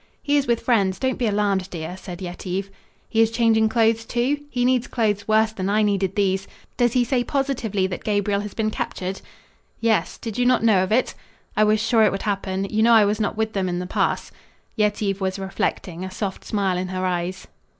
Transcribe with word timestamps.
"He 0.23 0.35
is 0.35 0.47
with 0.47 0.61
friends. 0.61 0.97
Don't 0.97 1.19
be 1.19 1.27
alarmed, 1.27 1.69
dear," 1.69 1.95
said 1.95 2.23
Yetive. 2.23 2.71
"He 3.07 3.21
is 3.21 3.29
changing 3.29 3.69
clothes, 3.69 4.03
too? 4.03 4.39
He 4.49 4.65
needs 4.65 4.87
clothes 4.87 5.27
worse 5.27 5.51
than 5.51 5.69
I 5.69 5.83
needed 5.83 6.15
these. 6.15 6.47
Does 6.75 6.93
he 6.93 7.03
say 7.03 7.23
positively 7.23 7.85
that 7.85 8.03
Gabriel 8.03 8.39
has 8.41 8.55
been 8.55 8.71
captured?" 8.71 9.21
"Yes. 9.79 10.17
Did 10.17 10.39
you 10.39 10.45
not 10.47 10.63
know 10.63 10.81
of 10.81 10.91
it?" 10.91 11.13
"I 11.55 11.63
was 11.63 11.79
sure 11.79 12.01
it 12.01 12.11
would 12.11 12.23
happen. 12.23 12.65
You 12.65 12.81
know 12.81 12.93
I 12.95 13.05
was 13.05 13.19
not 13.19 13.37
with 13.37 13.53
them 13.53 13.69
in 13.69 13.77
the 13.77 13.85
pass." 13.85 14.31
Yetive 14.75 15.21
was 15.21 15.37
reflecting, 15.37 16.03
a 16.03 16.09
soft 16.09 16.45
smile 16.45 16.79
in 16.79 16.87
her 16.87 17.05
eyes. 17.05 17.45